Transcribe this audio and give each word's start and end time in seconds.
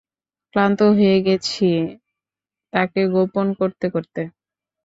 ক্লান্ত 0.53 0.79
হয়ে 0.97 1.17
গেছি 1.27 1.69
তাকে 2.73 3.01
গোপন 3.13 3.47
করতে 3.59 3.85
করতে। 3.89 4.21